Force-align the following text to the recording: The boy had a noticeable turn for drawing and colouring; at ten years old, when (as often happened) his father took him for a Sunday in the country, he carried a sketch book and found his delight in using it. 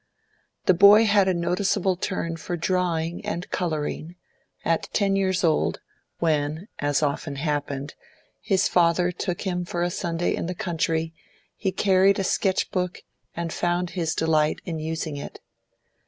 The 0.65 0.73
boy 0.73 1.05
had 1.05 1.27
a 1.27 1.33
noticeable 1.35 1.95
turn 1.95 2.35
for 2.35 2.57
drawing 2.57 3.23
and 3.23 3.47
colouring; 3.51 4.15
at 4.65 4.89
ten 4.93 5.15
years 5.15 5.43
old, 5.43 5.79
when 6.17 6.67
(as 6.79 7.03
often 7.03 7.35
happened) 7.35 7.93
his 8.41 8.67
father 8.67 9.11
took 9.11 9.41
him 9.41 9.63
for 9.63 9.83
a 9.83 9.91
Sunday 9.91 10.33
in 10.33 10.47
the 10.47 10.55
country, 10.55 11.13
he 11.55 11.71
carried 11.71 12.17
a 12.17 12.23
sketch 12.23 12.71
book 12.71 13.03
and 13.35 13.53
found 13.53 13.91
his 13.91 14.15
delight 14.15 14.59
in 14.65 14.79
using 14.79 15.17
it. 15.17 15.39